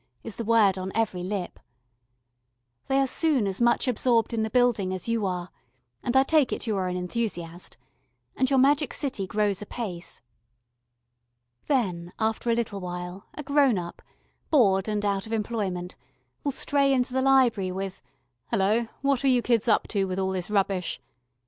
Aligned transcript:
is 0.23 0.35
the 0.37 0.43
word 0.43 0.79
on 0.79 0.91
every 0.95 1.21
lip. 1.21 1.59
They 2.87 2.97
are 2.99 3.05
soon 3.05 3.45
as 3.45 3.61
much 3.61 3.87
absorbed 3.87 4.33
in 4.33 4.41
the 4.41 4.49
building 4.49 4.95
as 4.95 5.07
you 5.07 5.27
are 5.27 5.51
and 6.01 6.17
I 6.17 6.23
take 6.23 6.51
it 6.51 6.65
you 6.65 6.75
are 6.75 6.87
an 6.87 6.97
enthusiast 6.97 7.77
and 8.35 8.49
your 8.49 8.57
magic 8.57 8.95
city 8.95 9.27
grows 9.27 9.61
apace. 9.61 10.19
Then 11.67 12.13
after 12.19 12.49
a 12.49 12.55
little 12.55 12.79
while 12.81 13.27
a 13.35 13.43
grown 13.43 13.77
up, 13.77 14.01
bored 14.49 14.87
and 14.87 15.05
out 15.05 15.27
of 15.27 15.33
employment, 15.33 15.95
will 16.43 16.51
stray 16.51 16.91
into 16.93 17.13
the 17.13 17.21
library 17.21 17.71
with 17.71 18.01
"Hullo! 18.51 18.87
what 19.03 19.23
are 19.23 19.27
you 19.27 19.43
kids 19.43 19.67
up 19.67 19.87
to 19.89 20.05
with 20.05 20.17
all 20.17 20.31
this 20.31 20.49
rubbish?" 20.49 20.99